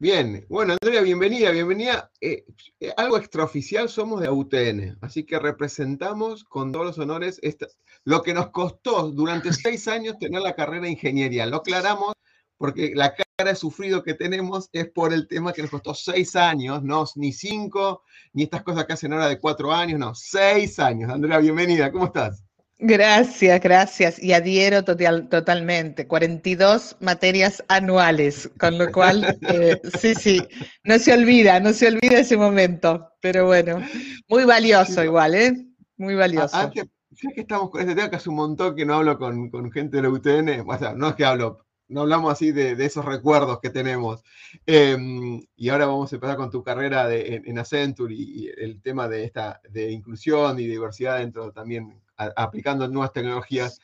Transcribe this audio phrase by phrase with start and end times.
[0.00, 2.10] Bien, bueno, Andrea, bienvenida, bienvenida.
[2.22, 2.46] Eh,
[2.80, 7.38] eh, algo extraoficial somos de UTN, así que representamos con todos los honores
[8.04, 11.44] lo que nos costó durante seis años tener la carrera de ingeniería.
[11.44, 12.14] Lo aclaramos
[12.56, 16.34] porque la cara de sufrido que tenemos es por el tema que nos costó seis
[16.34, 18.02] años, no ni cinco,
[18.32, 21.10] ni estas cosas que hacen ahora de cuatro años, no, seis años.
[21.10, 22.42] Andrea, bienvenida, ¿cómo estás?
[22.82, 24.22] Gracias, gracias.
[24.22, 26.06] Y adhiero total, totalmente.
[26.06, 30.42] 42 materias anuales, con lo cual, eh, sí, sí,
[30.84, 33.12] no se olvida, no se olvida ese momento.
[33.20, 33.80] Pero bueno,
[34.28, 35.66] muy valioso igual, ¿eh?
[35.98, 36.56] Muy valioso.
[36.56, 39.70] Antes, ya que estamos con este tema, que hace un montón que no hablo con,
[39.70, 43.04] gente de la UTN, o sea, no es que hablo, no hablamos así de, esos
[43.04, 44.22] recuerdos que tenemos.
[44.64, 48.80] Em, y ahora vamos a empezar con tu carrera de, en, Accenture y, y, el
[48.80, 52.00] tema de esta de inclusión y diversidad dentro también
[52.36, 53.80] aplicando nuevas tecnologías.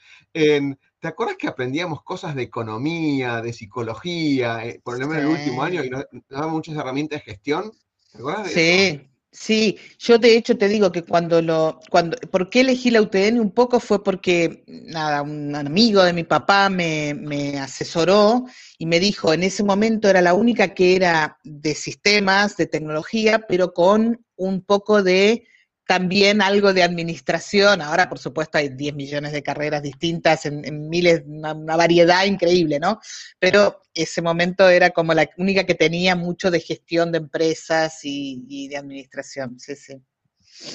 [1.07, 5.37] ¿Te acuerdas que aprendíamos cosas de economía, de psicología, eh, por lo menos en el
[5.39, 7.71] último año, y nos, daban muchas herramientas de gestión?
[8.13, 9.11] ¿Te acuerdas de sí.
[9.39, 13.39] Sí, yo de hecho te digo que cuando lo, cuando, ¿por qué elegí la UTN?
[13.39, 18.47] Un poco fue porque, nada, un amigo de mi papá me, me, asesoró
[18.79, 23.45] y me dijo, en ese momento era la única que era de sistemas, de tecnología,
[23.47, 25.47] pero con un poco de
[25.87, 27.81] también algo de administración.
[27.81, 33.01] Ahora, por supuesto, hay 10 millones de carreras distintas en, miles, una, variedad increíble, ¿no?
[33.39, 38.69] Pero ese momento era como la única que tenía mucho de gestión de empresas y,
[38.69, 39.59] de administración.
[39.61, 39.95] Sí, sí.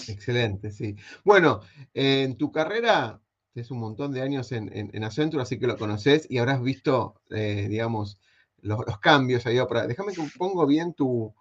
[0.07, 0.95] Excelente, sí.
[1.25, 1.61] Bueno,
[1.93, 3.19] en tu carrera,
[3.53, 7.21] es un montón de años en, en, Accenture, así que lo conoces y habrás visto,
[7.31, 8.17] eh, digamos,
[8.61, 9.57] los, cambios ahí.
[9.87, 11.33] Déjame que pongo bien tu,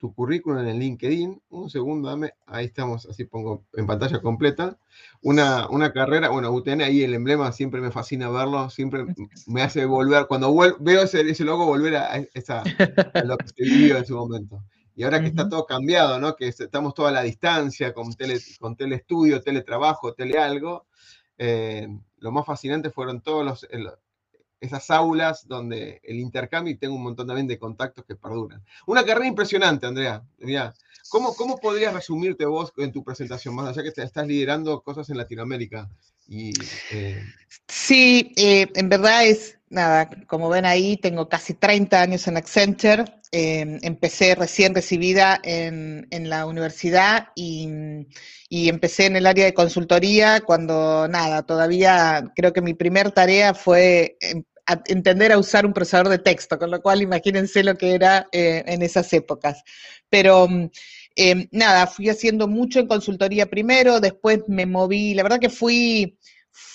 [0.00, 1.42] tu currículum en LinkedIn.
[1.50, 2.32] Un segundo, dame.
[2.46, 4.78] Ahí estamos, así pongo en pantalla completa.
[5.20, 9.04] Una, una carrera, bueno, UTN, ahí el emblema siempre me fascina verlo, siempre
[9.46, 12.62] me hace volver, cuando veo ese, ese, logo, volver a, esa,
[13.24, 14.64] lo que se vivió en su momento.
[14.96, 16.34] Y ahora que está todo cambiado, ¿no?
[16.34, 20.86] Que estamos toda a la distancia, con, tele, con telestudio, teletrabajo, telealgo,
[21.38, 21.88] eh,
[22.18, 23.68] lo más fascinante fueron todos los,
[24.60, 28.62] esas aulas donde el intercambio y tengo un montón también de contactos que perduran.
[28.86, 30.22] Una carrera impresionante, Andrea.
[31.08, 35.08] ¿cómo, ¿Cómo podrías resumirte vos en tu presentación, más allá que te estás liderando cosas
[35.10, 35.88] en Latinoamérica?
[36.28, 36.52] Y,
[36.92, 37.22] eh,
[37.66, 43.04] Sí, eh, en verdad es, nada, como ven ahí, tengo casi 30 años en Accenture.
[43.32, 47.68] Em, empecé recién recibida en, la universidad y,
[48.50, 54.16] empecé en el área de consultoría cuando, nada, todavía creo que mi primer tarea fue
[54.20, 54.42] em,
[54.86, 58.64] entender a usar un procesador de texto, con lo cual imagínense lo que era eh,
[58.66, 59.62] en esas épocas.
[60.08, 60.48] Pero
[61.16, 66.18] em, nada, fui haciendo mucho en consultoría primero, después me moví, la verdad que fui,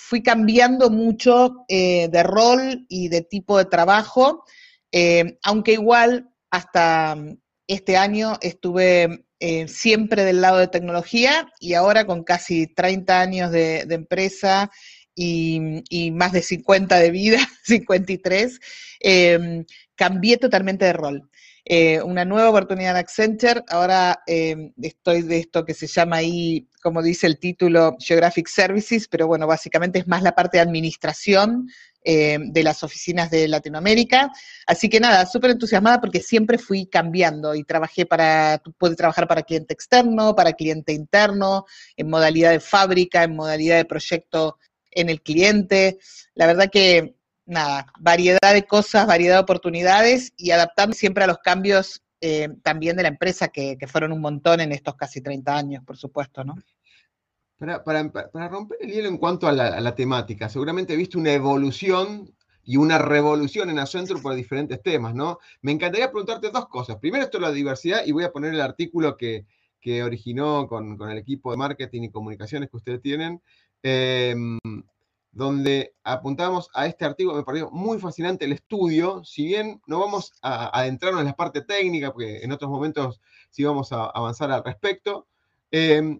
[0.08, 4.44] fui cambiando mucho eh, de rol y de tipo de trabajo,
[4.92, 9.24] eh, aunque igual hasta mm, este año estuve
[9.66, 14.70] siempre del lado de tecnología y ahora con casi 30 años de, empresa
[15.14, 18.60] y, más de 50 de vida, 53,
[19.00, 19.64] eh,
[19.94, 21.30] cambié totalmente de rol.
[21.68, 26.68] Eh, una nueva oportunidad en Accenture, ahora em, estoy de esto que se llama ahí,
[26.80, 31.68] como dice el título, Geographic Services, pero bueno, básicamente es más la parte de administración
[32.04, 34.30] em, de las oficinas de Latinoamérica.
[34.64, 39.42] Así que nada, súper entusiasmada porque siempre fui cambiando y trabajé para, pude trabajar para
[39.42, 41.64] cliente externo, para cliente interno,
[41.96, 44.58] en modalidad de fábrica, en modalidad de proyecto
[44.92, 45.98] en el cliente.
[46.34, 47.15] La verdad que,
[47.46, 52.96] nada, variedad de cosas, variedad de oportunidades y adaptando siempre a los cambios eh, también
[52.96, 56.56] de la empresa, que, fueron un montón en estos casi 30 años, por supuesto, ¿no?
[57.58, 62.34] Para, romper el hielo en cuanto a la, temática, seguramente viste una evolución
[62.64, 65.38] y una revolución en Accenture por diferentes temas, ¿no?
[65.62, 66.96] Me encantaría preguntarte dos cosas.
[66.96, 69.46] Primero, esto de la diversidad, y voy a poner el artículo que,
[69.80, 73.40] que originó con, el equipo de marketing y comunicaciones que ustedes tienen,
[73.82, 74.58] em,
[75.36, 80.32] donde apuntamos a este artículo, me pareció muy fascinante el estudio, si bien no vamos
[80.40, 84.64] a adentrarnos en la parte técnica, porque en otros momentos sí vamos a avanzar al
[84.64, 85.26] respecto,
[85.70, 86.18] em,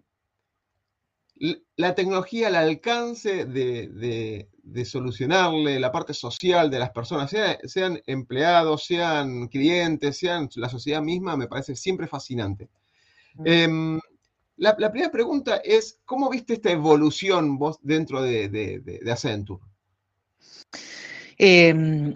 [1.75, 9.47] la tecnología al alcance de, solucionarle la parte social de las personas, sean empleados, sean
[9.47, 12.69] clientes, sean la sociedad misma, me parece siempre fascinante.
[14.57, 19.61] La, primera pregunta es, ¿cómo viste esta evolución vos dentro de, Accenture?
[21.37, 22.15] Em,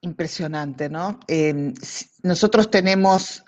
[0.00, 1.20] impresionante, ¿no?
[1.28, 1.74] Em,
[2.22, 3.44] nosotros tenemos,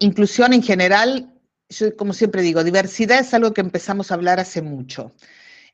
[0.00, 1.32] inclusión en general,
[1.68, 5.12] yo como siempre digo, diversidad es algo que empezamos a hablar hace mucho,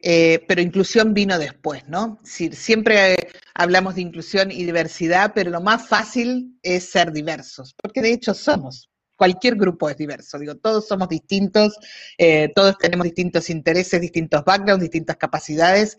[0.01, 2.21] eh, pero inclusión vino después, ¿no?
[2.23, 3.17] siempre
[3.55, 8.35] hablamos de inclusión y diversidad, pero lo más fácil es ser diversos, porque de hecho
[8.35, 8.91] somos.
[9.25, 11.79] Cualquier grupo es diverso, digo, todos somos distintos,
[12.19, 15.97] eh, todos tenemos distintos intereses, distintos backgrounds, distintas capacidades.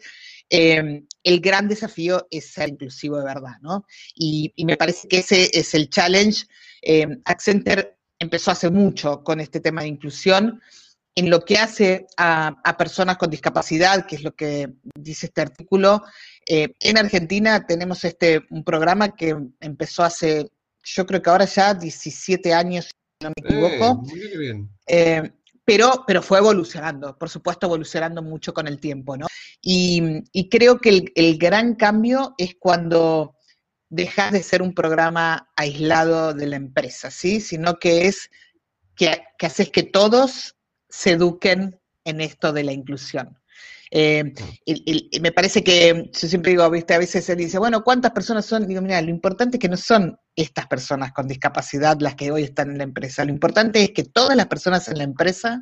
[0.48, 3.88] Eh, el gran desafío es ser inclusivo de verdad, ¿no?
[4.14, 6.46] Y, me parece que ese es el challenge.
[7.26, 10.62] Accenter empezó hace mucho con este tema de inclusión,
[11.16, 16.04] en lo que hace a, personas con discapacidad, que es lo que dice este artículo.
[16.46, 20.52] Eh, en Argentina tenemos este, un programa que empezó hace,
[20.84, 22.92] yo creo que ahora ya 17 años,
[23.22, 24.04] no me equivoco.
[24.88, 25.32] Eh,
[25.64, 29.28] pero, pero fue evolucionando, por supuesto, evolucionando mucho con el tiempo, ¿no?
[29.62, 33.36] Y, creo que el, el, gran cambio es cuando
[33.90, 37.42] dejar de ser un programa aislado de la empresa, ¿sí?
[37.42, 38.30] Sino que es
[38.96, 40.56] que, haces que todos
[40.90, 43.38] se eduquen en esto de la inclusión.
[43.92, 44.34] Eh,
[44.66, 46.94] y, me parece que, yo siempre digo, ¿viste?
[46.94, 48.68] a veces se dice, bueno, ¿cuántas personas son?
[48.68, 52.44] Digo, mira, lo importante es que no son estas personas con discapacidad las que hoy
[52.44, 53.26] están en la empresa.
[53.26, 55.62] Lo importante es que todas las personas en la empresa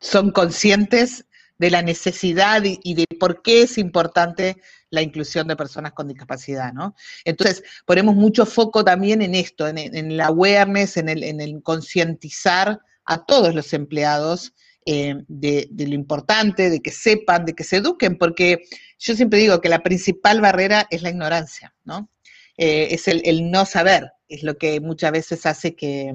[0.00, 1.26] son conscientes
[1.60, 4.56] de la necesidad y, de por qué es importante
[4.88, 6.94] la inclusión de personas con discapacidad, ¿no?
[7.26, 13.54] Entonces, ponemos mucho foco también en esto, en, el awareness, en el, concientizar a todos
[13.54, 14.54] los empleados
[14.86, 18.62] eh, de, lo importante, de que sepan, de que se eduquen, porque
[18.98, 22.08] yo siempre digo que la principal barrera es la ignorancia, ¿no?
[22.56, 26.14] Eh, es el, no saber, es lo que muchas veces hace que,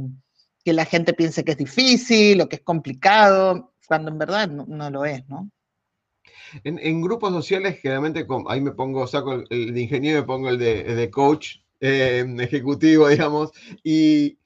[0.65, 5.05] la gente piense que es difícil o que es complicado, cuando en verdad no, lo
[5.05, 5.51] es, ¿no?
[6.63, 11.09] En, grupos sociales, generalmente, ahí me pongo, saco el, de ingeniero, me pongo el de,
[11.11, 13.51] coach eh, ejecutivo, digamos,
[13.83, 14.39] y,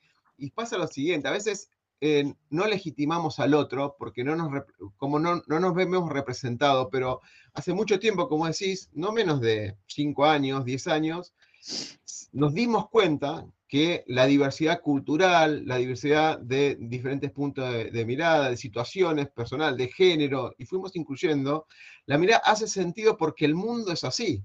[0.56, 1.70] pasa lo siguiente, a veces
[2.02, 4.64] eh, no legitimamos al otro porque no nos,
[4.98, 7.22] como no, no nos vemos representados, pero
[7.54, 11.34] hace mucho tiempo, como decís, no menos de 5 años, 10 años,
[12.32, 18.58] nos dimos cuenta que la diversidad cultural, la diversidad de diferentes puntos de, mirada, de
[18.58, 21.68] situaciones personal, de género, y fuimos incluyendo,
[22.08, 24.44] la mirada hace sentido porque el mundo es así.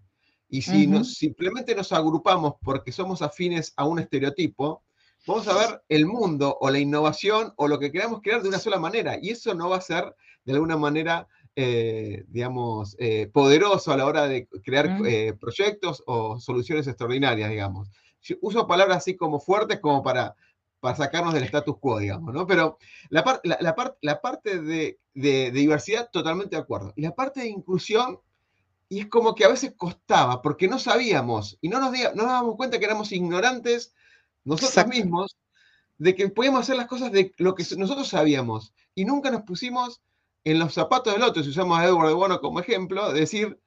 [0.49, 4.85] Y si nos, simplemente nos agrupamos porque somos afines a un estereotipo,
[5.27, 8.59] vamos a ver el mundo o la innovación o lo que queramos crear de una
[8.59, 9.19] sola manera.
[9.21, 11.27] Y eso no va a ser de alguna manera,
[11.57, 17.91] eh, digamos, eh, poderoso a la hora de crear eh, proyectos o soluciones extraordinarias, digamos
[18.41, 20.35] uso palabras así como fuertes como para,
[20.81, 22.47] para sacarnos del status quo, digamos, ¿no?
[22.47, 22.79] Pero
[23.11, 26.93] la, la, parte de, diversidad, totalmente de acuerdo.
[26.97, 28.21] Y la parte de inclusión,
[28.89, 32.27] y es como que a veces costaba, porque no sabíamos, y no nos, no nos
[32.27, 33.95] dábamos cuenta que éramos ignorantes
[34.45, 35.37] nosotros mismos,
[35.99, 40.01] de que podíamos hacer las cosas de lo que nosotros sabíamos, y nunca nos pusimos
[40.45, 43.59] en los zapatos del otro, si usamos a Edward de Bono como ejemplo, de decir,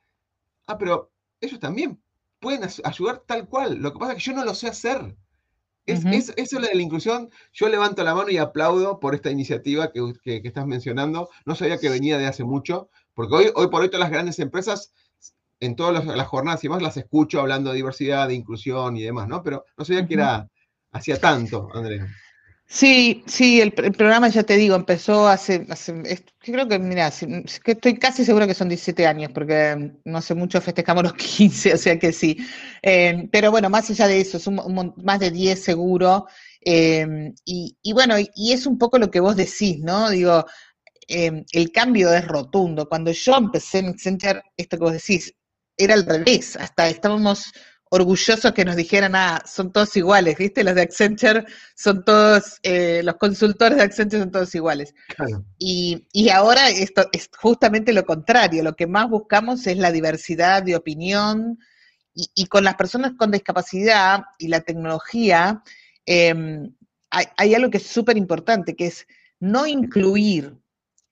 [0.67, 2.00] ah, pero ellos también
[2.39, 3.77] pueden ayudar tal cual.
[3.77, 5.15] Lo que pasa es que yo no lo sé hacer.
[5.86, 7.29] Es, eso es lo de la inclusión.
[7.53, 11.29] Yo levanto la mano y aplaudo por esta iniciativa que, estás mencionando.
[11.46, 14.38] No sabía que venía de hace mucho, porque hoy, hoy por hoy todas las grandes
[14.39, 14.93] empresas,
[15.60, 19.27] en todas las, jornadas y demás, las escucho hablando de diversidad, de inclusión y demás,
[19.27, 19.41] ¿no?
[19.41, 20.50] Pero no sabía que era
[20.98, 22.08] hacía tanto, Andrea.
[22.70, 25.94] Sí, sí, el, programa ya te digo, empezó hace, hace
[26.39, 27.10] creo que, mira,
[27.63, 31.74] que estoy casi seguro que son 17 años, porque no sé mucho festejamos los 15,
[31.74, 32.38] o sea que sí.
[32.82, 36.27] Eh, pero bueno, más allá de eso, es un, más de 10 seguro.
[36.60, 40.10] Eh, y, bueno, y, es un poco lo que vos decís, ¿no?
[40.10, 40.46] Digo,
[41.08, 42.89] el cambio es rotundo.
[42.89, 45.34] Cuando yo empecé en Accenture, esto que vos decís,
[45.77, 47.54] era al revés, hasta estábamos
[47.89, 50.63] orgullosos que nos dijeran, ah, son todos iguales, ¿viste?
[50.63, 54.94] Los de Accenture son todos, eh, los consultores de Accenture son todos iguales.
[55.58, 60.75] Y, ahora esto es justamente lo contrario, lo que más buscamos es la diversidad de
[60.75, 61.60] opinión
[62.13, 65.62] y, con las personas con discapacidad y la tecnología,
[66.06, 66.74] em,
[67.10, 69.08] hay, algo que es súper importante, que es
[69.39, 70.58] no incluir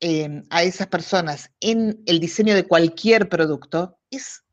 [0.01, 4.44] em, a esas personas en el diseño de cualquier producto, es,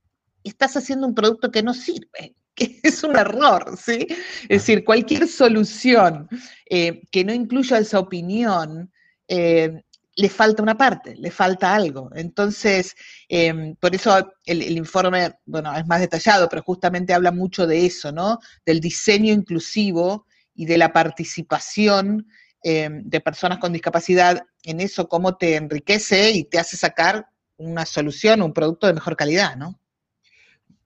[0.45, 4.07] estás haciendo un producto que no sirve, que es un error, ¿sí?
[4.43, 6.29] Es decir, cualquier solución
[6.69, 8.93] eh, que no incluya esa opinión,
[9.29, 9.83] eh,
[10.15, 12.11] le falta una parte, le falta algo.
[12.15, 12.95] Entonces,
[13.29, 18.13] em, por eso el, informe, bueno, es más detallado, pero justamente habla mucho de eso,
[18.13, 18.39] ¿no?
[18.67, 22.27] Del diseño inclusivo y de la participación
[22.65, 28.43] de personas con discapacidad en eso, cómo te enriquece y te hace sacar una solución,
[28.43, 29.81] un producto de mejor calidad, ¿no?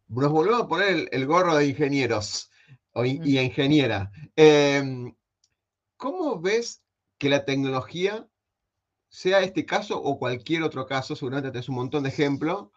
[0.08, 2.50] Nos volvemos a poner el, gorro de ingenieros
[3.04, 4.10] y ingeniera.
[4.36, 5.14] Em,
[5.96, 6.82] ¿Cómo ves
[7.18, 8.26] que la tecnología
[9.08, 12.68] sea este caso o cualquier otro caso, seguramente tenés un montón de ejemplos,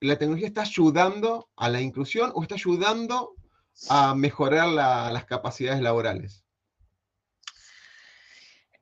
[0.00, 3.36] la tecnología está ayudando a la inclusión o está ayudando
[3.88, 6.44] a mejorar las capacidades laborales.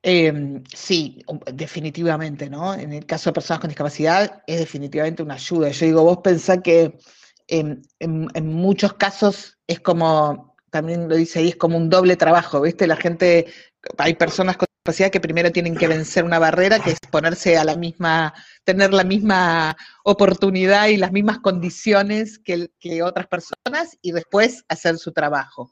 [0.03, 1.23] Em, sí,
[1.53, 2.73] definitivamente, ¿no?
[2.73, 5.69] En el caso de personas con discapacidad es definitivamente una ayuda.
[5.69, 6.97] Yo digo, vos pensás que
[7.51, 12.87] en, muchos casos es como, también lo dice ahí, es como un doble trabajo, ¿viste?
[12.87, 13.47] La gente,
[13.97, 14.67] hay personas con
[15.11, 19.03] que primero tienen que vencer una barrera, que es ponerse a la misma, tener la
[19.03, 25.71] misma oportunidad y las mismas condiciones que, que otras personas y después hacer su trabajo.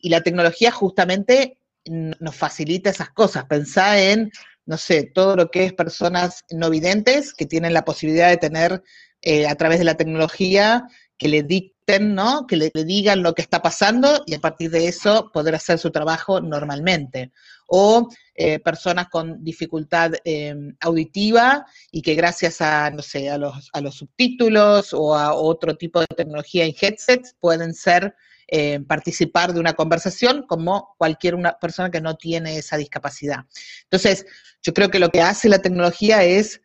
[0.00, 3.44] Y la tecnología justamente nos facilita esas cosas.
[3.44, 4.32] Pensá en,
[4.66, 8.82] no sé, todo lo que es personas no videntes que tienen la posibilidad de tener
[9.22, 10.84] eh, a través de la tecnología
[11.18, 12.46] que le dicten, ¿no?
[12.46, 15.90] Que le, digan lo que está pasando y a partir de eso poder hacer su
[15.90, 17.32] trabajo normalmente.
[17.66, 23.70] O eh, personas con dificultad eh, auditiva y que gracias a, no sé, a los,
[23.90, 28.14] subtítulos o a otro tipo de tecnología en headsets pueden ser,
[28.50, 33.44] eh, participar de una conversación como cualquier una persona que no tiene esa discapacidad.
[33.82, 34.24] Entonces,
[34.62, 36.62] yo creo que lo que hace la tecnología es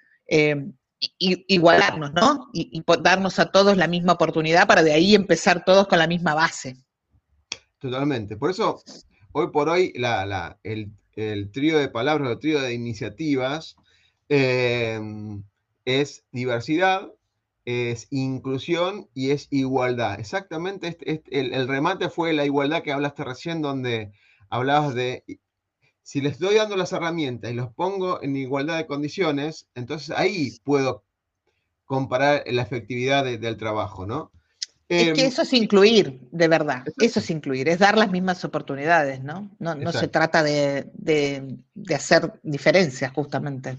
[1.17, 2.50] igualarnos, ¿no?
[2.53, 6.33] Y, darnos a todos la misma oportunidad para de ahí empezar todos con la misma
[6.33, 6.77] base.
[7.79, 8.38] Totalmente.
[8.38, 8.81] Por eso,
[9.33, 9.93] hoy por hoy,
[10.63, 13.75] el, trío de palabras, el trío de iniciativas
[14.29, 15.43] em,
[15.86, 17.12] es diversidad,
[17.65, 20.19] es inclusión y es igualdad.
[20.19, 24.12] Exactamente, este, este, el, remate fue la igualdad que hablaste recién, donde
[24.50, 25.24] hablabas de
[26.03, 30.51] si les doy dando las herramientas y los pongo en igualdad de condiciones, entonces ahí
[30.63, 31.03] puedo
[31.86, 34.31] comparar la efectividad del trabajo, ¿no?
[34.89, 38.43] Es que em, eso es incluir, de verdad, eso es incluir, es dar las mismas
[38.43, 39.50] oportunidades, ¿no?
[39.60, 41.57] No, se trata de,
[41.95, 43.77] hacer diferencias, justamente.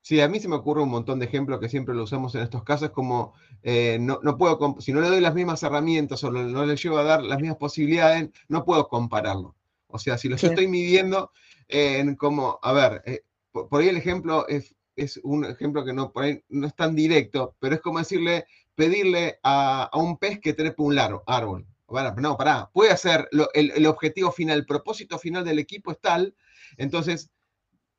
[0.00, 2.42] Sí, a mí se me ocurre un montón de ejemplos que siempre lo usamos en
[2.42, 6.64] estos casos, como eh, no, puedo, si no le doy las mismas herramientas o no
[6.64, 9.56] le llevo a dar las mismas posibilidades, no puedo compararlo.
[9.90, 11.30] O sea, si lo estoy midiendo
[11.68, 13.20] en como, a ver, eh,
[13.52, 14.74] por, ahí el ejemplo es,
[15.22, 16.12] un ejemplo que no,
[16.48, 18.44] no es tan directo, pero es como decirle,
[18.74, 21.66] pedirle a, un pez que trepe un largo, árbol.
[21.86, 26.34] Bueno, no, pará, puede hacer el, objetivo final, el propósito final del equipo es tal,
[26.76, 27.30] entonces,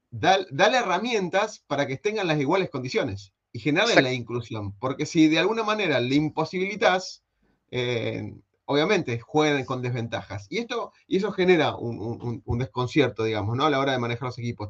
[0.09, 5.39] dale, herramientas para que tengan las iguales condiciones y generarle la inclusión, porque si de
[5.39, 7.23] alguna manera le imposibilitas,
[7.69, 8.33] eh,
[8.71, 10.47] obviamente juegan con desventajas.
[10.49, 13.65] Y, esto, y eso genera un, desconcierto, digamos, ¿no?
[13.65, 14.69] A la hora de manejar los equipos.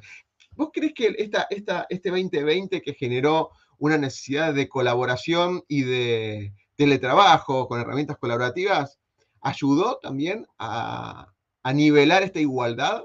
[0.52, 6.54] ¿Vos crees que esta, esta, este 2020 que generó una necesidad de colaboración y de
[6.76, 9.00] teletrabajo con herramientas colaborativas
[9.42, 11.28] ayudó también a,
[11.74, 13.04] nivelar esta igualdad?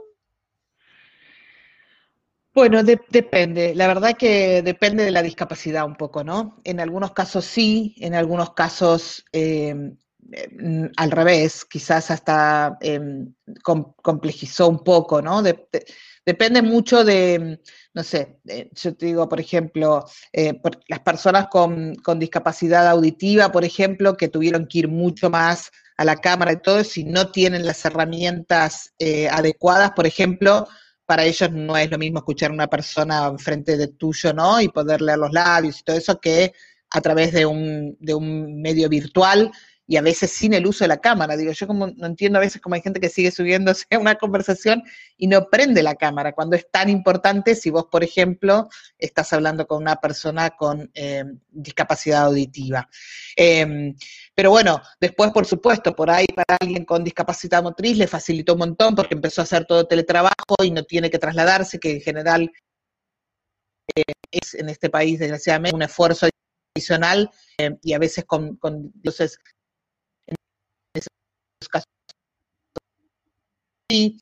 [2.54, 3.74] Bueno, depende.
[3.74, 6.58] La verdad que depende de la discapacidad un poco, ¿no?
[6.64, 9.94] En algunos casos sí, en algunos casos eh,
[10.28, 13.32] Mm, al revés, quizás hasta em,
[14.02, 15.42] complejizó un poco, ¿no?
[16.24, 17.60] depende mucho de,
[17.94, 18.40] no sé,
[18.72, 24.66] yo te digo, por ejemplo, eh, las personas con, discapacidad auditiva, por ejemplo, que tuvieron
[24.66, 29.28] que ir mucho más a la cámara y todo, si no tienen las herramientas eh,
[29.28, 30.66] adecuadas, por ejemplo,
[31.06, 34.60] para ellos no es lo mismo escuchar a una persona enfrente de tuyo, ¿no?
[34.60, 36.52] Y poder leer los labios y todo eso que
[36.90, 39.52] a través de un, de un medio virtual
[39.86, 41.36] y a veces sin el uso de la cámara.
[41.36, 44.16] Digo, yo como no entiendo a veces cómo hay gente que sigue subiéndose a una
[44.16, 44.82] conversación
[45.16, 49.66] y no prende la cámara, cuando es tan importante si vos, por ejemplo, estás hablando
[49.66, 52.88] con una persona con eh, discapacidad auditiva.
[53.36, 53.94] Em,
[54.34, 58.60] pero bueno, después, por supuesto, por ahí para alguien con discapacidad motriz le facilitó un
[58.60, 62.52] montón porque empezó a hacer todo teletrabajo y no tiene que trasladarse, que en general
[63.94, 66.28] eh, es en este país, desgraciadamente, un esfuerzo
[66.76, 69.38] adicional eh, y a veces con, con entonces
[71.68, 71.86] casos.
[73.88, 74.18] Eh,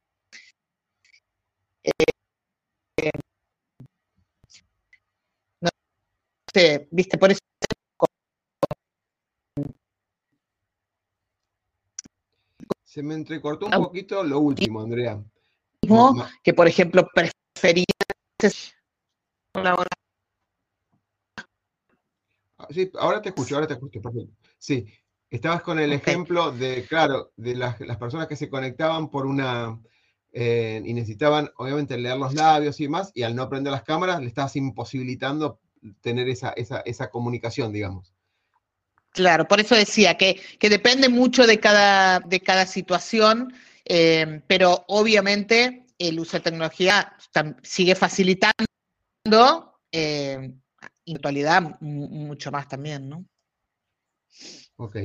[5.61, 5.71] no
[6.53, 7.41] sé, viste, por eso
[12.95, 15.21] Se me entrecortó un poquito lo último, Andrea.
[16.45, 17.85] Que, por ejemplo, prefería...
[22.57, 24.33] Ah, sí, ahora te escucho, ahora te escucho, perfecto.
[24.59, 24.87] Sí,
[25.37, 29.81] estabas con el ejemplo de, claro, de las, personas que se conectaban por una,
[30.33, 34.21] eh, y necesitaban, obviamente, leer los labios y demás, y al no prender las cámaras,
[34.21, 35.61] le estabas imposibilitando
[36.01, 38.15] tener esa, esa comunicación, digamos.
[39.11, 45.87] Claro, por eso decía que, depende mucho de cada, de cada situación, eh, pero obviamente
[45.99, 47.17] el uso de tecnología
[47.63, 48.55] sigue facilitando
[49.93, 50.53] eh,
[51.07, 53.25] en actualidad mucho más también, ¿no?
[54.77, 54.97] Ok.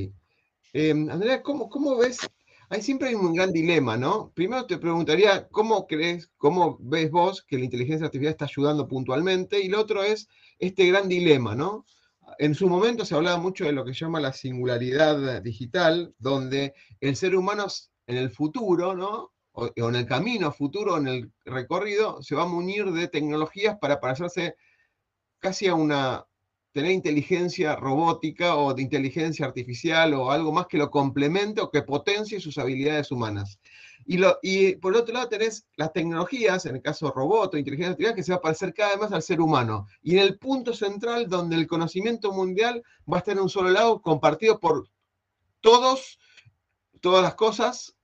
[0.74, 2.20] Eh, Andrea, ¿cómo, ¿cómo, ves?
[2.70, 4.32] Hay siempre hay un gran dilema, ¿no?
[4.36, 9.60] Primero te preguntaría, ¿cómo crees, cómo ves vos que la inteligencia artificial está ayudando puntualmente?
[9.60, 10.28] Y lo otro es
[10.60, 11.86] este gran dilema, ¿no?
[12.38, 16.74] en su momento se hablaba mucho de lo que se llama la singularidad digital, donde
[17.02, 17.68] el ser humano
[18.08, 19.34] en el futuro, ¿no?
[19.52, 24.00] O, en el camino futuro, en el recorrido, se va a munir de tecnologías para
[24.00, 24.56] parecerse
[25.40, 26.26] casi a una,
[26.72, 31.82] tener inteligencia robótica o de inteligencia artificial o algo más que lo complemente o que
[31.82, 33.60] potencie sus habilidades humanas.
[34.06, 37.92] Y, lo, y por otro lado tenés las tecnologías, en el caso robot o inteligencia
[37.92, 39.88] artificial, que se va a parecer cada vez más al ser humano.
[40.02, 43.70] Y en el punto central donde el conocimiento mundial va a estar en un solo
[43.70, 44.90] lado, compartido por
[45.62, 46.20] todos,
[47.02, 47.96] todas las cosas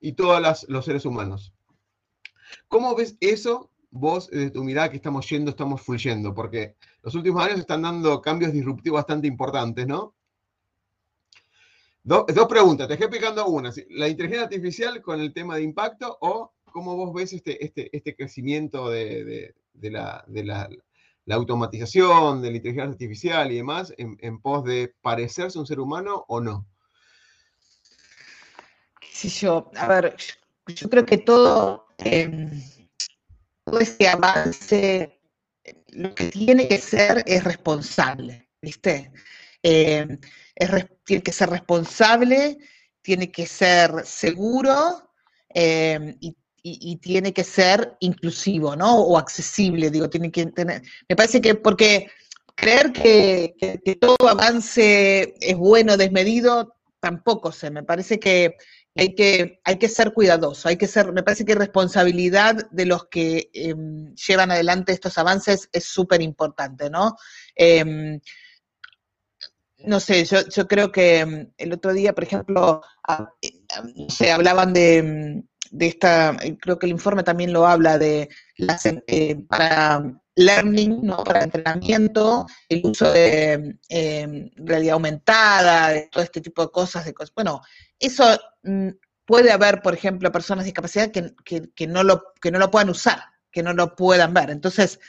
[0.00, 1.52] y todos los seres humanos.
[2.68, 6.34] ¿Cómo ves eso vos, desde tu mirada, que estamos yendo, estamos fluyendo?
[6.34, 10.14] Porque los últimos años están dando cambios disruptivos bastante importantes, ¿no?
[12.06, 13.72] dos preguntas, te dejé picando una.
[13.90, 18.14] ¿La inteligencia artificial con el tema de impacto o cómo vos ves este, este, este
[18.14, 20.24] crecimiento de, la,
[21.28, 26.40] automatización, de la inteligencia artificial y demás en, pos de parecerse un ser humano o
[26.40, 26.66] no?
[29.10, 30.16] Sí, yo, a ver,
[30.68, 32.50] yo creo que todo, em,
[33.66, 35.18] todo este avance,
[35.88, 39.10] lo que tiene que ser es responsable, ¿viste?
[39.60, 40.18] Em,
[41.04, 42.58] tiene que ser responsable,
[43.02, 45.10] tiene que ser seguro
[45.52, 46.36] eh, y,
[46.96, 49.00] tiene que ser inclusivo, ¿no?
[49.00, 50.82] O accesible, digo, tiene que tener.
[51.08, 52.10] Me parece que porque
[52.56, 53.54] creer que,
[54.00, 57.70] todo avance es bueno, desmedido, tampoco sé.
[57.70, 58.56] Me parece que
[58.96, 63.06] hay que, hay que ser cuidadoso, hay que ser, me parece que responsabilidad de los
[63.06, 67.16] que em, llevan adelante estos avances es súper importante, ¿no?
[67.54, 68.20] Em,
[69.78, 72.82] no sé, yo, yo creo que mm, el otro día, por ejemplo,
[73.42, 73.50] eh,
[74.08, 78.86] se hablaban de, de, esta, eh, creo que el informe también lo habla de las,
[78.86, 80.02] eh, para
[80.34, 81.24] learning, ¿no?
[81.24, 87.14] para entrenamiento, el uso de em, realidad aumentada, de todo este tipo de cosas, de
[87.14, 87.32] cosas.
[87.34, 87.62] Bueno,
[87.98, 88.88] eso mm,
[89.24, 92.70] puede haber, por ejemplo, personas de discapacidad que, que, que, no lo, que no lo
[92.70, 94.50] puedan usar, que no lo puedan ver.
[94.50, 95.00] Entonces,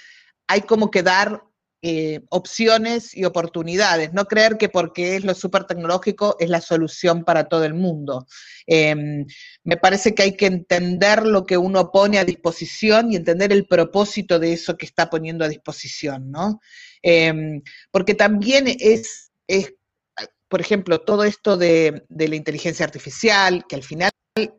[0.48, 1.44] hay como que dar
[1.90, 7.24] eh, opciones y oportunidades, no creer que porque es lo súper tecnológico es la solución
[7.24, 8.28] para todo el mundo.
[8.66, 9.26] Em,
[9.64, 13.68] me parece que hay que entender lo que uno pone a disposición y entender el
[13.68, 16.60] propósito de eso que está poniendo a disposición, ¿no?
[17.02, 19.74] Em, porque también es, es,
[20.50, 24.12] por ejemplo, todo esto de, de la inteligencia artificial, que al final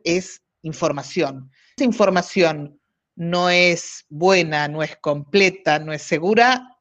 [0.03, 1.51] es información.
[1.77, 2.81] Esa información
[3.15, 6.78] no es buena, no es completa, no es segura,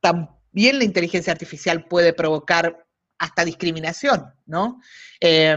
[0.00, 2.86] también la inteligencia artificial puede provocar
[3.18, 4.80] hasta discriminación, ¿no?
[5.20, 5.56] Eh,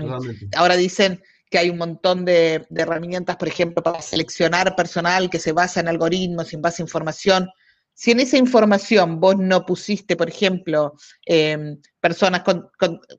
[0.55, 5.51] ahora dicen que hay un montón de, herramientas, por ejemplo, para seleccionar personal que se
[5.51, 7.47] basa en algoritmos, en base a información.
[7.93, 10.95] Si en esa información vos no pusiste, por ejemplo,
[11.27, 12.69] em, personas con,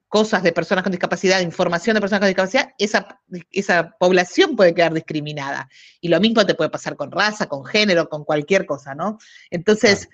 [0.08, 3.20] cosas de personas con discapacidad, información de personas con discapacidad, esa,
[3.52, 5.68] esa población puede quedar discriminada.
[6.00, 9.18] Y lo mismo te puede pasar con raza, con género, con cualquier cosa, ¿no?
[9.48, 10.08] Entonces,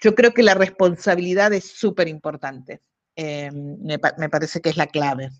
[0.00, 2.80] yo creo que la responsabilidad es súper importante.
[3.16, 5.30] Eh, me, parece que es la clave.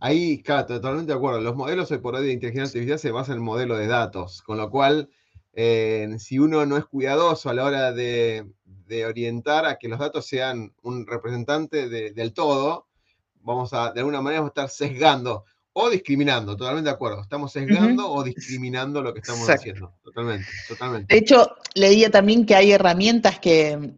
[0.00, 1.40] Ahí, claro, totalmente de acuerdo.
[1.40, 4.42] Los modelos hoy por hoy de inteligencia artificial se basan en el modelo de datos,
[4.42, 5.08] con lo cual,
[5.52, 8.50] eh, si uno no es cuidadoso a la hora de,
[9.06, 12.88] orientar a que los datos sean un representante del todo,
[13.40, 15.44] vamos a, de alguna manera, estar sesgando
[15.74, 17.22] o discriminando, totalmente de acuerdo.
[17.22, 21.14] Estamos sesgando o discriminando lo que estamos haciendo, totalmente, totalmente.
[21.14, 23.94] De hecho, leía también que hay herramientas que,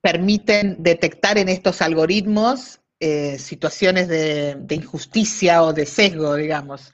[0.00, 6.92] permiten detectar en estos algoritmos eh, situaciones de, injusticia o de sesgo, digamos.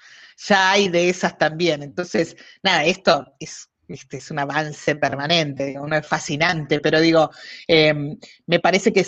[0.49, 1.83] Ya hay de esas también.
[1.83, 7.31] Entonces, nada, esto es es un avance permanente, no es fascinante, pero digo,
[7.67, 9.01] em, me parece que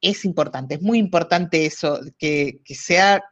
[0.00, 3.22] es, importante, es muy importante eso, que, sea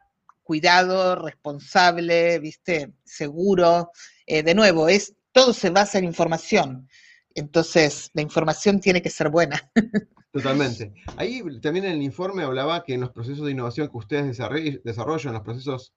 [0.43, 2.93] cuidado, responsable, ¿viste?
[3.03, 3.91] Seguro.
[4.25, 6.87] Eh, de nuevo, es, todo se basa en información.
[7.35, 9.71] Entonces, la información tiene que ser buena.
[10.31, 10.93] Totalmente.
[11.15, 14.37] Ahí también en el informe hablaba que en los procesos de innovación que ustedes
[14.83, 15.93] desarrollan, los procesos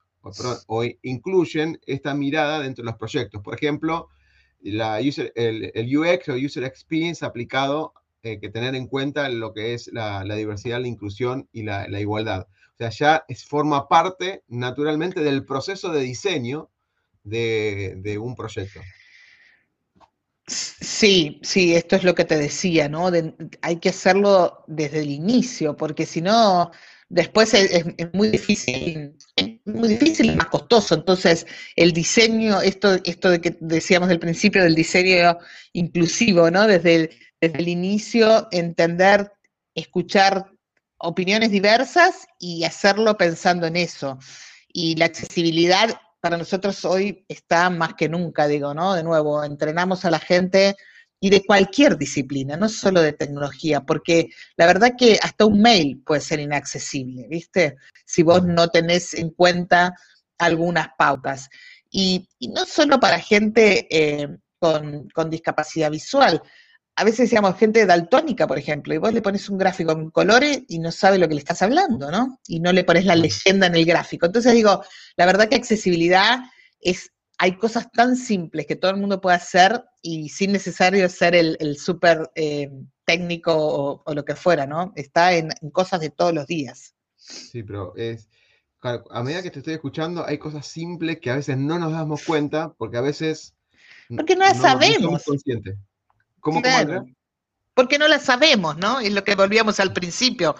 [0.67, 3.41] o, incluyen esta mirada dentro de los proyectos.
[3.41, 4.09] Por ejemplo,
[4.59, 9.89] la el, UX o User Experience aplicado, eh, que tener en cuenta lo que es
[9.93, 12.47] la, diversidad, la inclusión y la, igualdad.
[12.79, 16.69] O sea, ya forma parte naturalmente del proceso de diseño
[17.23, 18.81] de, un proyecto.
[20.45, 23.11] Sí, sí, esto es lo que te decía, ¿no?
[23.61, 26.71] hay que hacerlo desde el inicio, porque si no,
[27.09, 30.93] después es, muy difícil, es muy difícil y más costoso.
[30.95, 35.37] Entonces, el diseño, esto, esto de que decíamos del principio del diseño
[35.73, 36.67] inclusivo, ¿no?
[36.67, 37.09] Desde
[37.39, 39.31] desde el inicio, entender,
[39.75, 40.51] escuchar
[40.99, 44.17] opiniones diversas y hacerlo pensando en eso.
[44.67, 48.93] Y la accesibilidad para nosotros hoy está más que nunca, digo, ¿no?
[48.93, 50.75] De nuevo, entrenamos a la gente
[51.19, 56.01] y de cualquier disciplina, no solo de tecnología, porque la verdad que hasta un mail
[56.05, 57.77] puede ser inaccesible, ¿viste?
[58.05, 59.95] Si vos no tenés en cuenta
[60.37, 61.49] algunas pautas.
[61.89, 64.27] Y, no solo para gente eh,
[64.59, 66.41] con, discapacidad visual,
[66.99, 70.63] a veces decíamos gente daltónica, por ejemplo, y vos le pones un gráfico en colores
[70.67, 72.39] y no sabe lo que le estás hablando, ¿no?
[72.47, 74.25] Y no le pones la leyenda en el gráfico.
[74.25, 74.83] Entonces digo,
[75.15, 76.39] la verdad que accesibilidad
[76.81, 81.35] es hay cosas tan simples que todo el mundo puede hacer y sin necesario ser
[81.35, 82.71] el, el súper eh,
[83.05, 84.91] técnico o, lo que fuera, ¿no?
[84.95, 86.95] Está en, cosas de todos los días.
[87.15, 88.27] Sí, pero es,
[88.81, 92.23] a medida que te estoy escuchando, hay cosas simples que a veces no nos damos
[92.23, 93.53] cuenta porque a veces...
[94.09, 95.23] Porque no las sabemos.
[96.47, 97.05] ¿Cómo, claro.
[97.73, 99.01] Porque no las sabemos, ¿no?
[99.01, 100.55] Es lo que volvíamos al principio.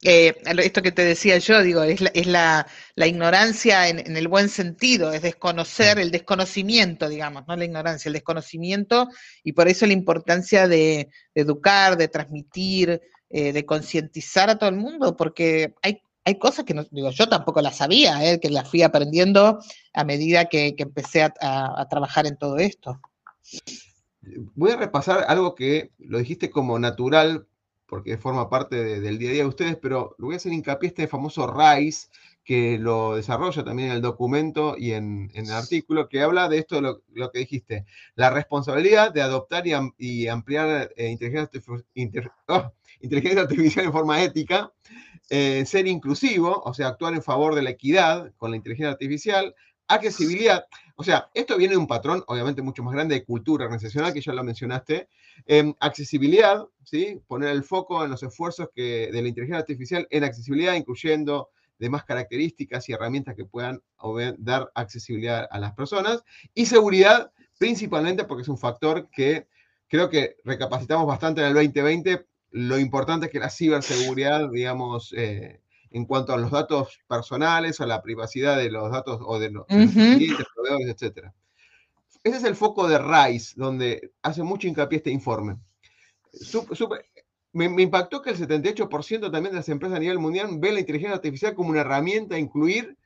[0.00, 2.66] Eh, esto que te decía yo, digo, es la, es la,
[3.08, 9.08] ignorancia en, el buen sentido, es desconocer, el desconocimiento, digamos, no la ignorancia, el desconocimiento,
[9.42, 14.76] y por eso la importancia de, educar, de transmitir, eh, de concientizar a todo el
[14.76, 18.70] mundo, porque hay, hay cosas que no, digo, yo tampoco las sabía, eh, que las
[18.70, 19.58] fui aprendiendo
[19.92, 23.00] a medida que, empecé a trabajar en todo esto.
[24.54, 27.46] Voy a repasar algo que lo dijiste como natural
[27.86, 31.06] porque forma parte del día a día de ustedes, pero voy a hacer hincapié este
[31.06, 32.08] famoso RISE,
[32.42, 36.80] que lo desarrolla también en el documento y en, el artículo, que habla de esto,
[36.80, 41.62] lo, lo que dijiste, la responsabilidad de adoptar y, ampliar eh, inteligencia,
[42.48, 44.72] oh, inteligencia, artificial en forma ética,
[45.30, 49.54] eh, ser inclusivo, o sea, actuar en favor de la equidad con la inteligencia artificial,
[49.88, 54.12] accesibilidad, o sea, esto viene de un patrón, obviamente, mucho más grande de cultura organizacional,
[54.12, 55.08] que ya lo mencionaste.
[55.46, 57.20] Em, accesibilidad, ¿sí?
[57.26, 62.04] Poner el foco en los esfuerzos que, de la inteligencia artificial en accesibilidad, incluyendo demás
[62.04, 63.82] características y herramientas que puedan
[64.38, 66.22] dar accesibilidad a las personas.
[66.54, 69.48] Y seguridad, principalmente porque es un factor que
[69.88, 72.26] creo que recapacitamos bastante en el 2020.
[72.50, 75.60] Lo importante es que la ciberseguridad, digamos, eh,
[75.94, 79.64] en cuanto a los datos personales, a la privacidad de los datos o de los,
[79.66, 81.30] clientes, proveedores, etc.
[82.24, 85.56] Ese es el foco de RISE, donde hace mucho hincapié este informe.
[87.52, 91.14] me, impactó que el 78% también de las empresas a nivel mundial ven la inteligencia
[91.14, 92.98] artificial como una herramienta a incluir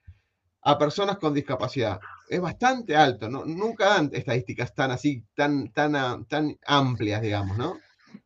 [0.63, 2.01] a personas con discapacidad.
[2.27, 3.45] Es bastante alto, ¿no?
[3.45, 7.73] Nunca dan estadísticas tan así, tan, tan, tan amplias, digamos, ¿no?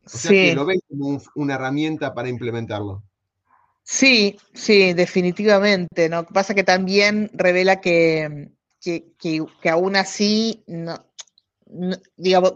[0.04, 3.02] O sea que lo ven como una herramienta para implementarlo.
[3.82, 6.08] Sí, sí, definitivamente.
[6.08, 6.24] ¿no?
[6.26, 11.06] Pasa que también revela que, que, aún así, no,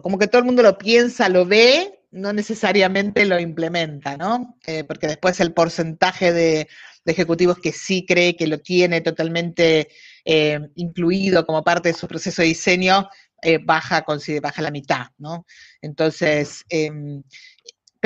[0.03, 4.57] como que todo el mundo lo piensa, lo ve, no necesariamente lo implementa, ¿no?
[4.67, 6.69] Eh, porque después el porcentaje de,
[7.05, 9.89] ejecutivos que sí cree que lo tiene totalmente
[10.25, 13.09] eh, incluido como parte de su proceso de diseño,
[13.43, 14.05] eh, baja,
[14.43, 15.47] baja la mitad, ¿no?
[15.81, 17.23] Entonces, em,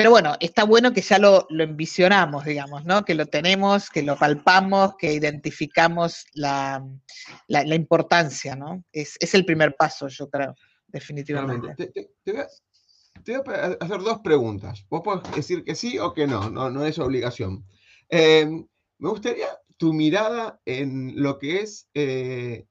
[0.01, 3.05] pero bueno, está bueno que ya lo, lo envisionamos, digamos, ¿no?
[3.05, 6.83] Que lo tenemos, que lo palpamos, que identificamos la,
[7.47, 8.83] importancia, ¿no?
[8.91, 10.55] Es, el primer paso, yo creo,
[10.87, 11.93] definitivamente.
[12.23, 14.83] Te, voy a, hacer dos preguntas.
[14.89, 17.63] Vos podés decir que sí o que no, no, no es obligación.
[18.09, 18.47] Eh,
[18.97, 22.65] me gustaría tu mirada en lo que es eh,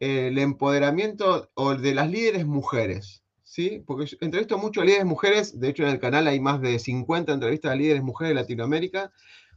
[0.00, 1.50] el empoderamiento
[1.80, 3.24] de las líderes mujeres.
[3.48, 3.82] ¿Sí?
[3.86, 7.32] Porque entrevisto mucho a líderes mujeres, de hecho en el canal hay más de 50
[7.32, 9.10] entrevistas a líderes mujeres de Latinoamérica.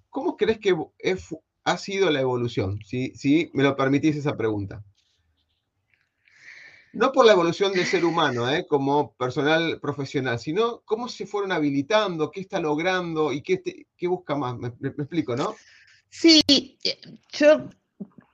[0.10, 0.76] ¿Cómo crees que
[1.64, 2.80] ha sido la evolución?
[2.86, 4.84] Si, si me lo permitís esa pregunta.
[6.94, 8.66] no por la evolución del ser humano, ¿eh?
[8.68, 13.62] como personal profesional, sino cómo se fueron habilitando, qué está logrando y qué,
[13.98, 14.58] qué busca más.
[14.58, 15.56] Me, explico, ¿no?
[16.10, 17.00] Sí, eh,
[17.32, 17.70] yo,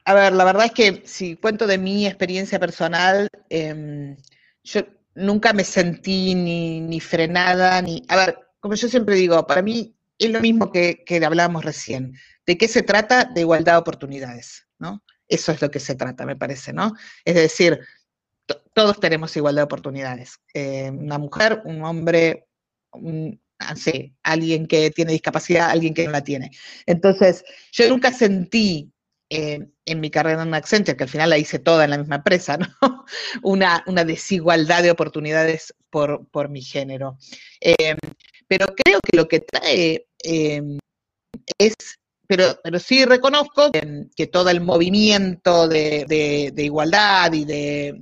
[0.05, 4.17] a ver, la verdad es que si cuento de mi experiencia personal, em,
[4.63, 4.81] yo
[5.17, 8.03] nunca me sentí ni, ni, frenada, ni...
[8.07, 12.13] A ver, como yo siempre digo, para mí es lo mismo que, que hablábamos recién.
[12.45, 13.25] ¿De qué se trata?
[13.25, 15.03] De igualdad de oportunidades, ¿no?
[15.27, 16.93] Eso es lo que se trata, me parece, ¿no?
[17.25, 17.79] Es decir,
[18.73, 20.39] todos tenemos igualdad de oportunidades.
[20.53, 22.47] Eh, una mujer, un hombre,
[23.59, 23.75] ah,
[24.23, 26.51] alguien que tiene discapacidad, alguien que no la tiene.
[26.85, 28.93] Entonces, yo nunca sentí
[29.29, 32.17] eh, en mi carrera en Accenture, que al final la hice toda en la misma
[32.17, 32.67] empresa, ¿no?
[33.43, 37.17] una, una, desigualdad de oportunidades por, por mi género.
[37.61, 37.95] Eh,
[38.47, 40.07] pero creo que lo que trae
[41.57, 41.75] es
[42.27, 48.01] pero, pero sí reconozco que, todo el movimiento de, igualdad y de,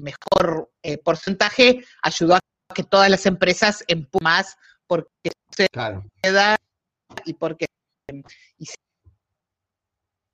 [0.00, 2.40] mejor eh, porcentaje ayudó a
[2.74, 4.56] que todas las empresas empujen más
[4.88, 6.56] porque se da
[7.24, 7.66] y porque
[8.58, 8.66] y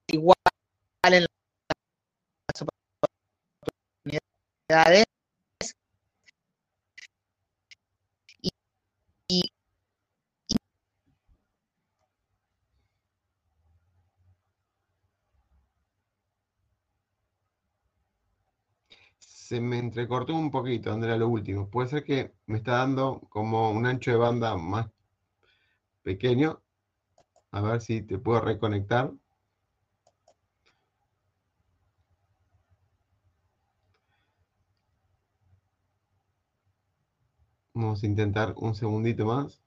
[0.08, 0.36] igual
[1.04, 1.26] en
[2.48, 2.62] las
[4.68, 5.06] oportunidades
[19.46, 21.70] se me entrecortó un poquito, Andrea, lo último.
[21.70, 24.88] Puede ser que me está dando como un ancho de banda más
[26.02, 26.62] pequeño.
[27.52, 29.12] A ver si te puedo reconectar.
[37.76, 39.60] Vamos a intentar un segundito más.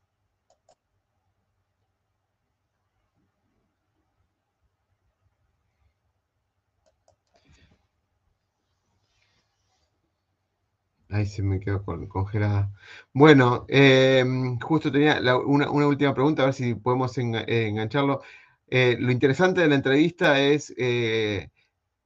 [11.10, 12.72] Ahí se me quedó congelada.
[13.14, 18.24] Bueno, em, justo tenía una, última pregunta, a ver si podemos engancharlo.
[18.68, 20.74] Eh, lo interesante de la entrevista es...
[20.78, 21.48] Eh,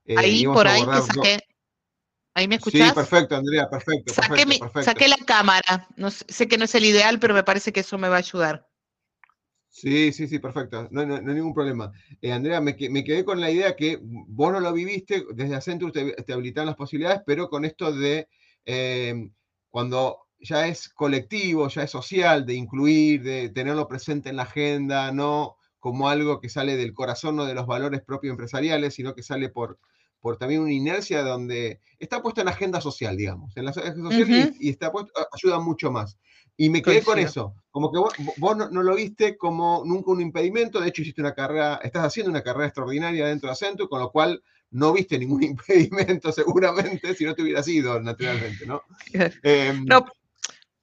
[0.05, 1.39] eh, ahí, por ahí te saqué.
[2.43, 2.89] ¿Ahí me escuchás?
[2.89, 4.13] Sí, perfecto, Andrea, perfecto.
[4.13, 5.87] Saqué, la cámara.
[5.95, 8.19] No, sé que no es el ideal, pero me parece que eso me va a
[8.19, 8.67] ayudar.
[9.69, 10.87] Sí, sí, sí, perfecto.
[10.91, 11.91] No, hay ningún problema.
[12.31, 16.33] Andrea, me, quedé con la idea que vos no lo viviste, desde Accenture te, te
[16.33, 18.27] habilitan las posibilidades, pero con esto de
[18.65, 19.33] Em,
[19.69, 25.11] cuando ya es colectivo, ya es social, de incluir, de tenerlo presente en la agenda,
[25.11, 29.23] no como algo que sale del corazón, no de los valores propios empresariales, sino que
[29.23, 29.79] sale por,
[30.23, 34.55] por también una inercia donde está puesta en agenda social, digamos, en la agenda social
[34.57, 36.17] y, está puesto, ayuda mucho más.
[36.55, 40.79] Y me quedé con eso, como que vos, no, lo viste como nunca un impedimento,
[40.79, 44.11] de hecho hiciste una carrera, estás haciendo una carrera extraordinaria dentro de Acento, con lo
[44.11, 48.81] cual no viste ningún impedimento seguramente si no te hubiera sido naturalmente, ¿no?
[49.43, 50.05] Em, no,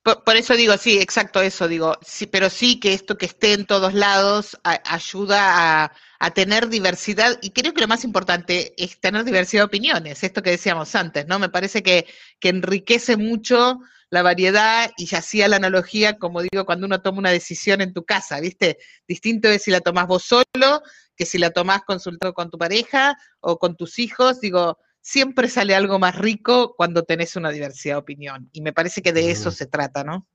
[0.03, 3.67] por, eso digo, sí, exacto eso, digo, sí, pero sí que esto que esté en
[3.67, 9.63] todos lados ayuda a, tener diversidad, y creo que lo más importante es tener diversidad
[9.63, 11.39] de opiniones, esto que decíamos antes, ¿no?
[11.39, 12.07] Me parece que,
[12.39, 17.21] que enriquece mucho la variedad y ya hacía la analogía, como digo, cuando uno toma
[17.21, 18.79] una decisión en tu casa, ¿viste?
[19.09, 20.83] Distinto es si la tomás vos solo
[21.17, 25.75] que si la tomás consultado con tu pareja o con tus hijos, digo, siempre sale
[25.75, 28.49] algo más rico cuando tenés una diversidad de opinión.
[28.53, 30.27] Y me parece que de eso se trata, ¿no?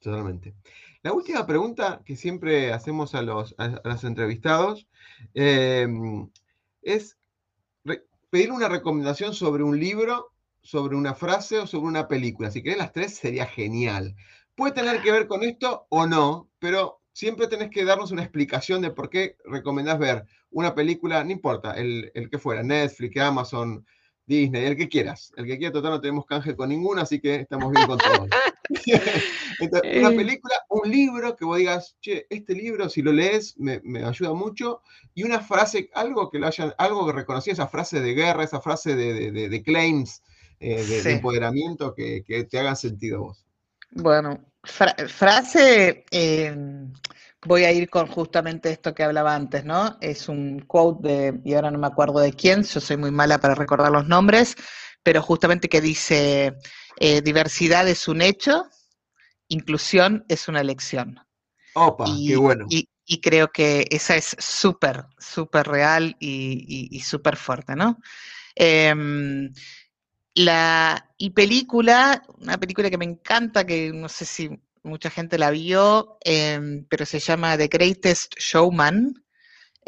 [0.00, 0.54] Totalmente.
[1.02, 3.54] La última pregunta que siempre hacemos a los,
[4.04, 4.88] entrevistados
[5.34, 6.28] em,
[6.82, 7.16] es
[8.30, 12.50] pedir una recomendación sobre un libro, sobre una frase o sobre una película.
[12.50, 14.14] Si querés las tres, sería genial.
[14.54, 18.82] Puede tener que ver con esto o no, pero siempre tenés que darnos una explicación
[18.82, 23.86] de por qué recomendás ver una película, no importa, el, que fuera, Netflix, Amazon,
[24.28, 25.32] Disney, el que quieras.
[25.36, 28.28] El que quiera, total, no tenemos canje con ninguno, así que estamos bien con todos.
[29.98, 34.34] una película, un libro que vos digas, che, este libro, si lo lees, me, ayuda
[34.34, 34.82] mucho.
[35.14, 38.60] Y una frase, algo que lo hayan, algo que reconocí, esa frase de guerra, esa
[38.60, 40.22] frase de, claims,
[40.60, 43.46] eh, de, empoderamiento que, que te hagan sentido a vos.
[43.92, 46.54] Bueno, frase, eh,
[47.46, 49.96] voy a ir con justamente esto que hablaba antes, ¿no?
[50.00, 53.38] Es un quote de, y ahora no me acuerdo de quién, yo soy muy mala
[53.38, 54.56] para recordar los nombres,
[55.02, 56.54] pero justamente que dice,
[56.98, 58.64] eh, diversidad es un hecho,
[59.48, 61.20] inclusión es una elección.
[61.74, 62.66] Opa, qué bueno.
[62.68, 62.88] Y,
[63.22, 67.98] creo que esa es súper, súper real y, súper fuerte, ¿no?
[68.54, 69.50] Em,
[70.34, 74.50] la, y película, una película que me encanta, que no sé si
[74.82, 79.14] mucha gente la vio, em, pero se llama The Greatest Showman.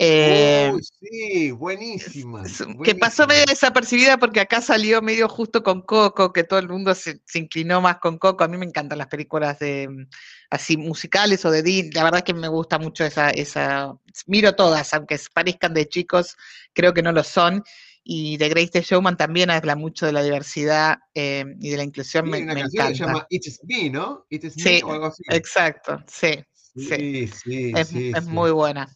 [0.03, 2.43] Eh, sí, buenísima,
[2.83, 6.95] Que pasó medio desapercibida porque acá salió medio justo con Coco, que todo el mundo
[6.95, 8.43] se, inclinó más con Coco.
[8.43, 10.09] A mí me encantan las películas de mm,
[10.49, 11.93] así musicales o de Disney.
[11.93, 13.95] La verdad es que me gusta mucho esa, esa.
[14.27, 16.35] Miro todas, aunque parezcan de chicos,
[16.73, 17.63] creo que no lo son.
[18.03, 22.29] Y The Greatest Showman también habla mucho de la diversidad eh, y de la inclusión.
[22.29, 22.97] me, una canción encanta.
[22.97, 24.27] se llama It's Me, ¿no?
[24.31, 25.23] It's sí, o algo así.
[25.29, 26.45] Exacto, sí.
[26.77, 28.89] Sí, sí, es, es muy buena.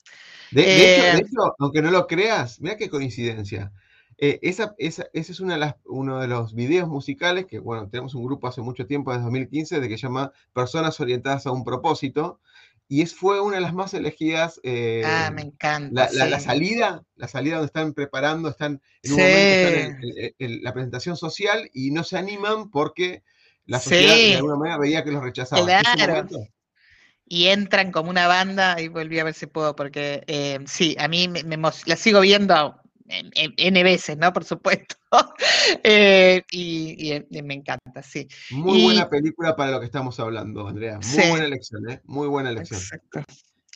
[0.53, 3.73] De, eh, hecho, aunque no lo creas, mira qué coincidencia.
[4.19, 8.15] Eh, esa, ese es una de las, uno de los videos musicales que, bueno, tenemos
[8.15, 11.65] un grupo hace mucho tiempo, desde 2015, de que se llama Personas Orientadas a un
[11.65, 12.41] Propósito,
[12.95, 14.61] y es, fue una de las más elegidas.
[14.63, 16.09] Eh, ah, me encanta.
[16.13, 21.69] La, salida, la salida donde están preparando, están en un momento en, la presentación social
[21.73, 23.25] y no se animan porque
[23.67, 25.67] la sociedad de alguna manera veía que los rechazaba.
[25.67, 26.29] Claro
[27.27, 31.09] y entran como una banda, y volví a ver si puedo, porque eh, sí, a
[31.09, 34.33] mí me, la sigo viendo N veces, ¿no?
[34.33, 34.97] Por supuesto.
[35.83, 38.27] Eh, y, me encanta, sí.
[38.51, 40.99] Muy buena película para lo que estamos hablando, Andrea.
[40.99, 42.01] Muy buena elección, ¿eh?
[42.05, 42.81] Muy buena elección.
[42.81, 43.23] Exacto.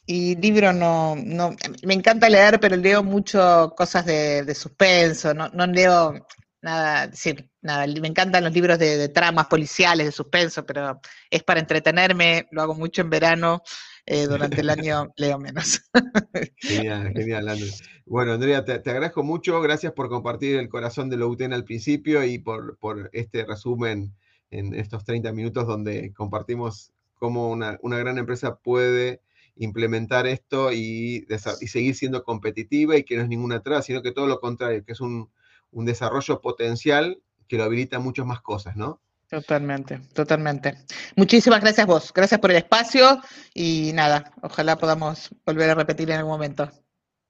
[0.04, 5.48] Y libro no, no, me encanta leer, pero leo mucho cosas de, de suspenso, no,
[5.50, 6.26] no leo
[6.62, 11.60] nada, decir, nada, me encantan los libros de, tramas policiales, de suspenso, pero es para
[11.60, 13.62] entretenerme, lo hago mucho en verano,
[14.10, 15.82] eh, durante el año leo menos.
[16.56, 17.82] genial, genial, Andrés.
[18.06, 22.38] Bueno, Andrea, te, agradezco mucho, gracias por compartir el corazón de Louten al principio y
[22.38, 22.78] por,
[23.12, 24.14] este resumen
[24.50, 29.20] en estos 30 minutos donde compartimos cómo una, gran empresa puede
[29.56, 31.26] implementar esto y,
[31.60, 34.84] y, seguir siendo competitiva y que no es ninguna atrás, sino que todo lo contrario,
[34.84, 35.30] que es un,
[35.70, 39.02] un desarrollo potencial que lo habilita muchas más cosas, ¿no?
[39.28, 40.78] Totalmente, totalmente.
[41.16, 43.20] Muchísimas gracias vos, gracias por el espacio
[43.52, 46.70] y nada, ojalá podamos volver a repetir en algún momento.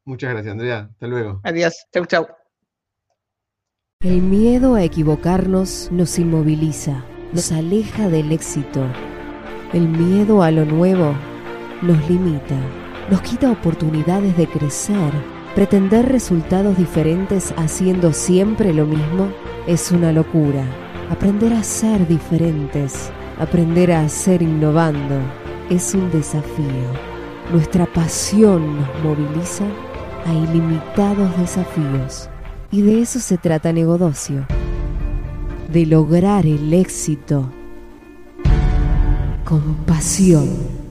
[0.04, 0.88] Muchas gracias, Andrea.
[0.92, 1.40] Hasta luego.
[1.44, 1.87] Adiós.
[1.92, 2.28] Chau, chau.
[4.00, 8.87] El miedo a equivocarnos nos inmoviliza, nos aleja del éxito.
[9.72, 11.14] El miedo a lo nuevo
[11.82, 12.56] nos limita,
[13.11, 15.12] nos quita oportunidades de crecer
[15.58, 19.32] Pretender resultados diferentes haciendo siempre lo mismo
[19.66, 20.64] es una locura.
[21.11, 25.18] Aprender a ser diferentes, aprender a ser innovando,
[25.71, 26.66] es un desafío.
[27.51, 29.64] Nuestra pasión nos moviliza
[30.27, 32.29] a ilimitados desafíos.
[32.71, 34.47] Y de eso se trata Negodocio.
[35.73, 37.51] De lograr el éxito
[39.44, 40.88] con pasión.